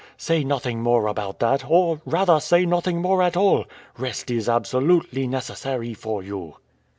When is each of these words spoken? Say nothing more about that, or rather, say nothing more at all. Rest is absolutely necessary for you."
Say 0.17 0.43
nothing 0.43 0.81
more 0.81 1.05
about 1.05 1.37
that, 1.41 1.65
or 1.69 2.01
rather, 2.05 2.39
say 2.39 2.65
nothing 2.65 3.03
more 3.03 3.21
at 3.21 3.37
all. 3.37 3.65
Rest 3.99 4.31
is 4.31 4.49
absolutely 4.49 5.27
necessary 5.27 5.93
for 5.93 6.23
you." 6.23 6.55